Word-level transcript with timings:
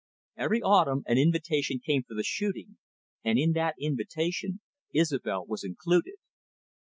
Every 0.35 0.63
autumn 0.63 1.03
an 1.05 1.19
invitation 1.19 1.77
came 1.79 2.01
for 2.01 2.15
the 2.15 2.23
shooting, 2.23 2.77
and 3.23 3.37
in 3.37 3.51
that 3.51 3.75
invitation 3.79 4.59
Isobel 4.95 5.45
was 5.45 5.63
included. 5.63 6.15